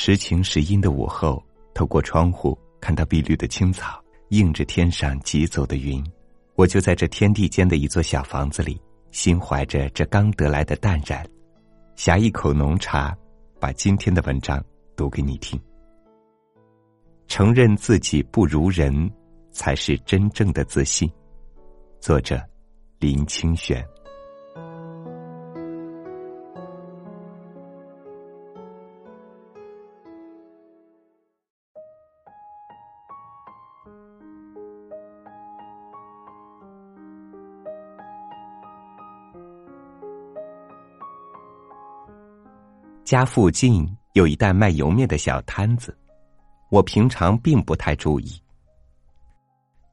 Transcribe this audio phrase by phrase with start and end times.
[0.00, 6.00] 时晴时阴的午后，透过窗户看到碧绿的青草，映着天上疾走的云，
[6.54, 8.80] 我就在这天地间的一座小房子里，
[9.10, 11.28] 心怀着这刚得来的淡然，
[11.96, 13.12] 呷一口浓茶，
[13.58, 15.60] 把今天的文章读给你听。
[17.26, 19.10] 承认自己不如人，
[19.50, 21.10] 才是真正的自信。
[21.98, 22.40] 作者：
[23.00, 23.84] 林清玄。
[43.04, 45.96] 家附近有一带卖油面的小摊子，
[46.68, 48.38] 我平常并不太注意。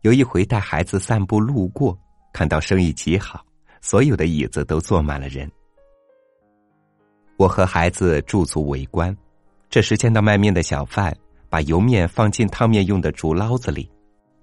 [0.02, 1.98] 有一回带孩子散步路过，
[2.34, 3.46] 看到生意极好，
[3.80, 5.50] 所有的椅子都坐满了人。
[7.38, 9.16] 我和孩子驻足围观，
[9.70, 11.16] 这时见到卖面的小贩
[11.50, 13.90] 把油面放进烫面用的竹捞子里，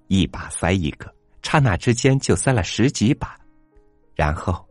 [0.08, 3.38] 一把塞一个，刹那之间就塞了十几把，
[4.14, 4.66] 然后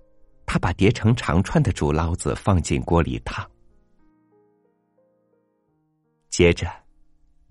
[0.46, 3.46] 他把叠成长串的竹捞子放进锅里烫。
[6.30, 6.68] 接着，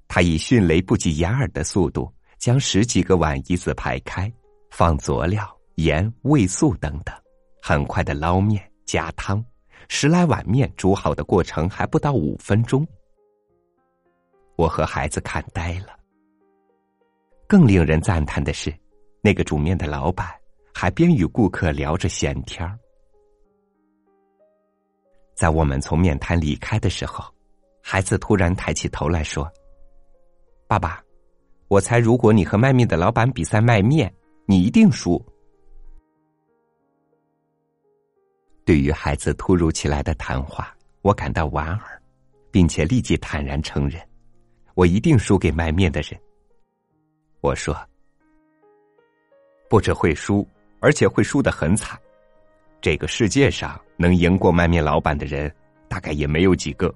[0.08, 4.32] 他以迅雷不及掩耳的速度将十几个碗一字排开，
[4.70, 7.14] 放佐料、盐、味素等等，
[7.62, 9.44] 很快的捞面加汤，
[9.88, 12.86] 十来碗面煮好的过程还不到五分钟。
[14.60, 15.98] 我和孩子看呆了。
[17.48, 18.72] 更令人赞叹的是，
[19.22, 20.28] 那个煮面的老板
[20.74, 22.78] 还边与顾客聊着闲天儿。
[25.34, 27.24] 在我们从面摊离开的时候。
[27.82, 29.50] 孩子突然抬起头来说
[30.68, 31.02] ：“爸爸，
[31.66, 34.14] 我猜如果你和卖面的老板比赛卖面，
[34.46, 35.20] 你一定输。”
[38.66, 42.00] 对于孩子突如其来的谈话，我感到莞尔，
[42.52, 44.00] 并且立即坦然承认，
[44.74, 46.20] 我一定输给卖面的人。
[47.40, 47.76] 我说
[49.68, 50.46] ：“不只会输，
[50.80, 51.98] 而且会输得很惨。
[52.80, 55.54] 这个世界上能赢过卖面老板的人，
[55.88, 56.94] 大概也没有几个。”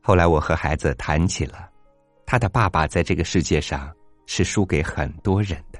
[0.00, 1.70] 后来，我和孩子谈起了，
[2.24, 3.94] 他的爸爸在这个世界上
[4.24, 5.78] 是输给很多人的。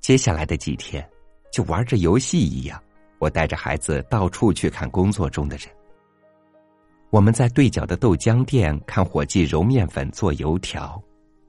[0.00, 1.06] 接下来的几天，
[1.52, 2.82] 就玩着游戏一样，
[3.18, 5.68] 我带着孩子到处去看工作中的人。
[7.10, 11.02] 我们在对角的豆浆店看伙计揉面粉做油条，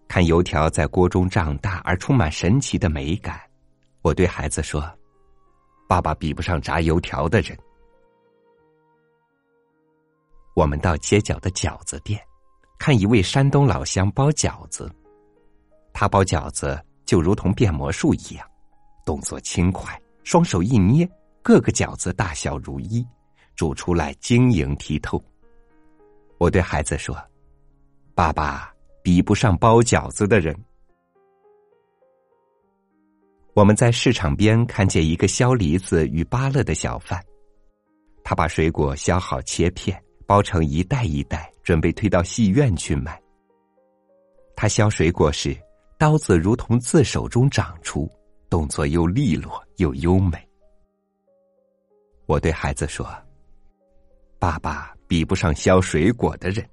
[0.07, 3.39] 看油条在锅中长大而充满神奇的美感。
[4.01, 4.81] 我对孩子说
[5.87, 7.57] ：“爸爸比不上炸油条的人。”
[10.55, 12.21] 我们到街角的饺子店，
[12.77, 14.89] 看一位山东老乡包饺子。
[15.93, 18.47] 他包饺子就如同变魔术一样，
[19.05, 21.09] 动作轻快，双手一捏，
[21.49, 23.03] 各个饺子大小如一，
[23.55, 25.19] 煮出来晶莹剔透。
[26.37, 27.17] 我对孩子说
[28.13, 28.71] ：“爸爸
[29.01, 30.55] 比不上包饺子的人。”
[33.55, 37.19] 我们在市场边看见一个削梨子与芭乐的小贩，
[38.23, 39.99] 他把水果削好切片。
[40.27, 43.19] 包成一袋一袋，准备推到戏院去卖。
[44.55, 45.57] 他削水果时，
[45.97, 48.07] 刀子如同自手中长出，
[48.51, 50.47] 动作又利落又优美。
[52.29, 53.11] 我对孩子说
[54.37, 56.63] ：“爸爸比不上削水果的人。”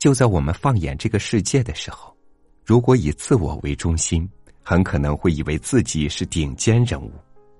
[0.00, 2.16] 就在我们放眼这个世界的时候，
[2.64, 4.26] 如果以自我为中心，
[4.62, 7.12] 很可能会以为自己是顶尖人物。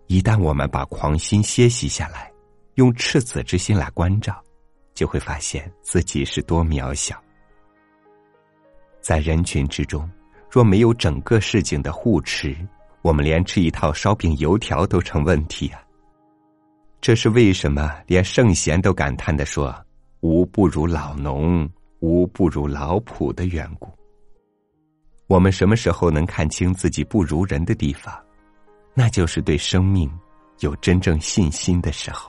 [0.07, 2.33] 一旦我们把狂心歇息下来，
[2.77, 4.43] 用赤子之心来关照，
[4.95, 7.23] 就会发现自己是多渺小。
[9.03, 10.11] 在人群之中，
[10.51, 12.57] 若没有整个市井的护持，
[13.07, 15.81] 我们连吃一套烧饼油条都成问题啊！
[17.01, 17.89] 这是为什么？
[18.09, 19.73] 连圣贤都感叹的说
[20.23, 23.89] ：“无不如老农，无不如老仆”的缘故。
[25.29, 28.13] 我们什么时候能看清自己不如人的地方？
[28.93, 30.11] 那就是对生命
[30.59, 32.29] 有真正信心的时候。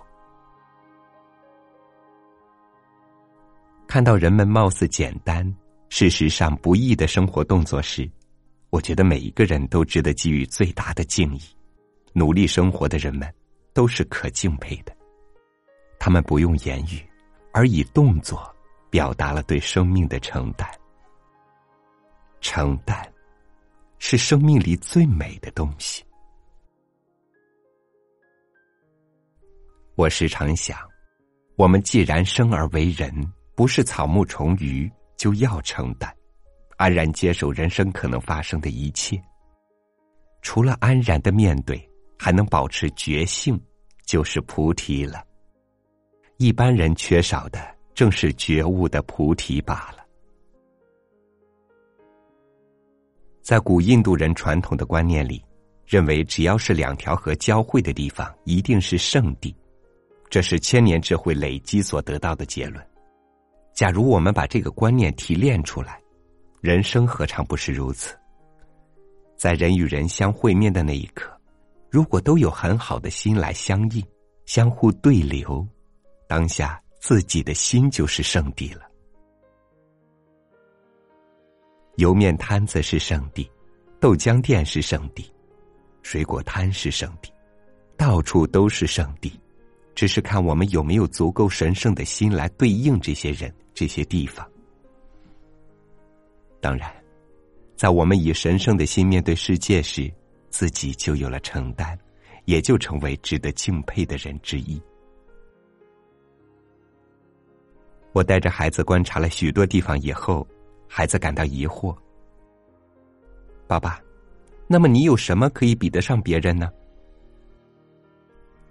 [3.87, 5.51] 看到人们貌似简单，
[5.89, 8.07] 事实上不易的生活动作时，
[8.69, 11.41] 我觉得每一个人都值得给予最大的敬意。
[12.13, 13.31] 努力生活的人们
[13.73, 14.95] 都是可敬佩的，
[15.99, 17.07] 他们不用言语，
[17.51, 18.55] 而以动作
[18.89, 20.67] 表达了对生命的承担。
[22.41, 23.13] 承担
[23.99, 26.03] 是生命里最美的东西。
[29.95, 30.77] 我时常想，
[31.55, 33.11] 我们既然生而为人，
[33.55, 36.15] 不是草木虫鱼，就要承担，
[36.77, 39.21] 安然接受人生可能发生的一切。
[40.41, 41.77] 除了安然的面对，
[42.17, 43.59] 还能保持觉性，
[44.05, 45.23] 就是菩提了。
[46.37, 47.59] 一般人缺少的
[47.93, 50.05] 正是觉悟的菩提罢了。
[53.41, 55.43] 在古印度人传统的观念里，
[55.85, 59.55] 认为只要是两条河交汇的地方，一定是圣地。
[60.29, 62.85] 这是千年智慧累积所得到的结论。
[63.73, 65.99] 假如我们把这个观念提炼出来，
[66.67, 68.13] 人生何尝不是如此？
[69.37, 71.31] 在人与人相会面的那一刻，
[71.89, 74.05] 如果都有很好的心来相应，
[74.45, 75.65] 相互对流，
[76.27, 78.81] 当下自己的心就是圣地了。
[81.95, 83.49] 油面摊子是圣地，
[84.01, 85.31] 豆浆店是圣地，
[86.01, 87.31] 水果摊是圣地，
[87.95, 89.39] 到处都是圣地，
[89.95, 94.45] 只是看我们有没有足够神圣的心来对应这些人、这些地方。
[96.59, 96.91] 当然。
[97.75, 100.11] 在我们以神圣的心面对世界时，
[100.49, 101.95] 自己就有了承担，
[102.45, 104.81] 也就成为值得敬佩的人之一。
[108.13, 110.47] 我带着孩子观察了许多地方以后，
[110.87, 111.95] 孩子感到疑惑
[113.67, 114.01] ：“爸爸，
[114.65, 116.71] 那么你有什么可以比得上别人呢？”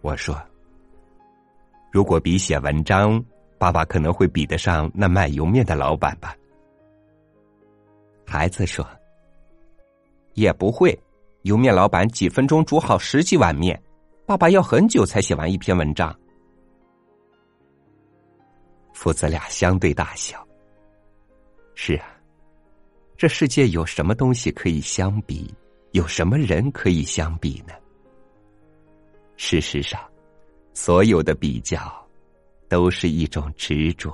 [0.02, 0.36] 我说
[1.92, 3.24] ：“如果比写文章，
[3.56, 6.34] 爸爸可能会比得上那卖油面的老板吧。”
[8.26, 8.86] 孩子说
[10.34, 10.98] ：“也不会，
[11.42, 13.80] 油面老板几分钟煮好十几碗面，
[14.26, 16.14] 爸爸要很久才写完一篇文章。”
[18.92, 20.44] 父子俩相对大笑。
[21.74, 22.06] 是啊，
[23.16, 25.54] 这世界有什么东西可以相比？
[25.92, 27.72] 有什么人可以相比呢？
[29.36, 30.00] 事实上，
[30.74, 31.80] 所有的比较，
[32.68, 34.12] 都是一种执着。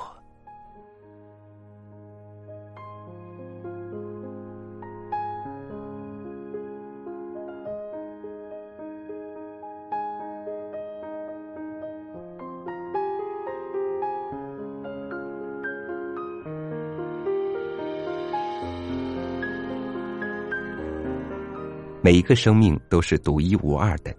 [22.05, 24.13] 每一个生命都是独一无二的，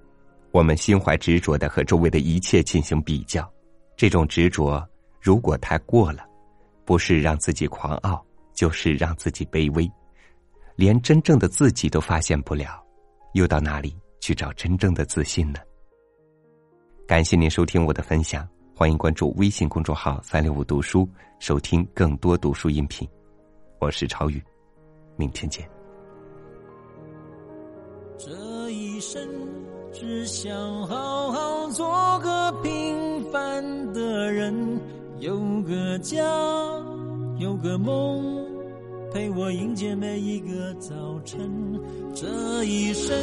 [0.51, 3.51] 我们心怀执着的和周围的一切进行比较，
[3.97, 4.81] 这种执着
[5.19, 6.25] 如果太过了，
[6.85, 9.91] 不是让自己狂傲，就是让自己卑微，
[10.77, 12.81] 连真正的自己都发现不了，
[13.33, 15.59] 又到哪里去找真正的自信呢？
[17.05, 21.05] 感谢您收听我的分享，欢迎关注微信公众号“三六五读书”，
[21.37, 23.05] 收听更多读书音频。
[23.81, 24.41] 我是超宇，
[25.17, 25.72] 明天见。
[29.93, 34.53] 只想好好做个平凡的人，
[35.19, 36.19] 有个家，
[37.37, 38.43] 有个梦，
[39.13, 41.39] 陪我迎接每一个早晨。
[42.15, 43.15] 这一生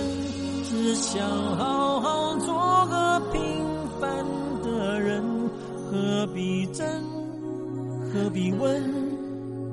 [0.65, 3.43] 只想好好做个平
[4.01, 4.25] 凡
[4.63, 5.23] 的人，
[5.91, 6.87] 何必争，
[8.13, 8.81] 何必问，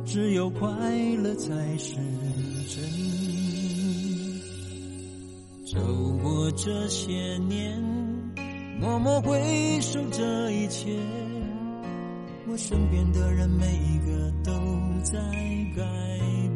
[0.04, 0.68] 只有快
[1.22, 1.96] 乐才是
[5.70, 5.78] 走
[6.24, 7.12] 过这些
[7.50, 7.78] 年，
[8.80, 9.38] 默默回
[9.82, 10.98] 首这一切，
[12.48, 14.52] 我身边的人每一个都
[15.04, 15.20] 在
[15.76, 15.84] 改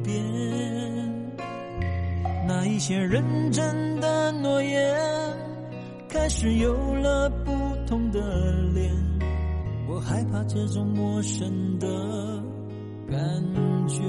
[0.02, 0.24] 变。
[2.48, 3.22] 那一些认
[3.52, 4.98] 真的诺言，
[6.08, 7.52] 开始有了不
[7.86, 8.90] 同的脸。
[9.90, 11.88] 我害怕这种陌生的
[13.10, 13.20] 感
[13.90, 14.00] 觉。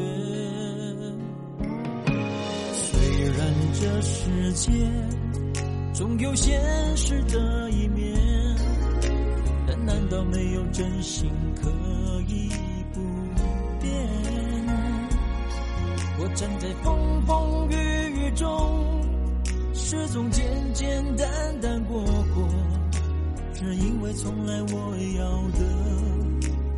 [3.22, 3.38] 虽然
[3.72, 4.72] 这世界
[5.94, 6.60] 总有现
[6.96, 8.18] 实的一面，
[9.64, 11.70] 但难道没有真心可
[12.26, 12.50] 以
[12.92, 13.00] 不
[13.80, 13.92] 变？
[16.18, 17.76] 我站在风风雨
[18.26, 18.84] 雨中，
[19.72, 21.28] 始终简简单
[21.60, 22.48] 单过过，
[23.54, 25.60] 只因为从来我要的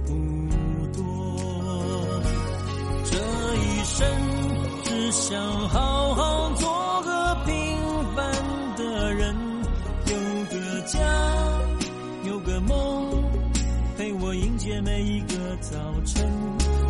[0.05, 0.13] 不
[0.93, 1.03] 多。
[3.03, 3.17] 这
[3.57, 4.07] 一生
[5.15, 7.55] 想好好做个平
[8.17, 8.35] 凡
[8.77, 9.35] 的人，
[10.07, 10.15] 有
[10.51, 10.99] 个家，
[12.25, 13.23] 有个梦，
[13.97, 14.81] 陪我迎接。
[14.81, 16.29] 每一个早晨，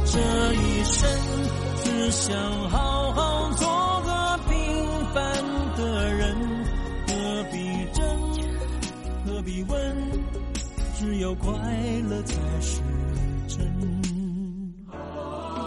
[0.06, 0.18] 这
[0.54, 1.06] 一生
[1.84, 2.34] 只想
[2.70, 4.56] 好好做个平
[5.12, 5.22] 凡
[5.76, 6.34] 的人，
[7.06, 7.58] 何必
[7.92, 8.04] 争，
[9.26, 9.96] 何必问，
[10.98, 11.52] 只有快
[12.08, 12.80] 乐才是
[13.48, 14.02] 真。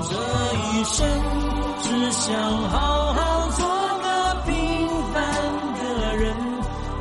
[0.09, 0.15] 这
[0.73, 1.07] 一生
[1.81, 2.35] 只想
[2.69, 3.65] 好好做
[4.03, 4.07] 个
[4.45, 4.53] 平
[5.13, 5.15] 凡
[5.77, 5.81] 的
[6.17, 6.25] 人，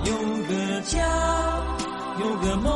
[0.05, 0.13] 有
[0.49, 0.95] 个家，
[2.21, 2.67] 有个梦。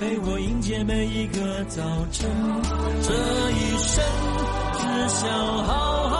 [0.00, 2.28] 陪我迎接每一个早晨，
[3.02, 3.12] 这
[3.52, 4.04] 一生
[4.74, 5.30] 只想
[5.64, 5.72] 好
[6.08, 6.11] 好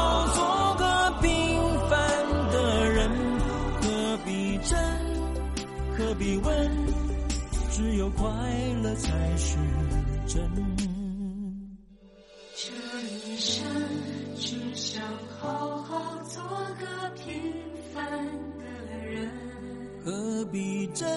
[20.12, 21.09] 何必真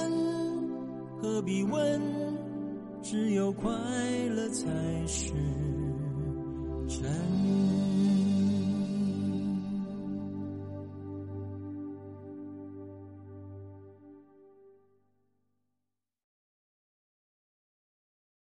[1.22, 2.02] 何必问
[3.04, 3.70] 只有快
[4.30, 4.66] 乐才
[5.06, 5.34] 是
[6.88, 7.65] 真。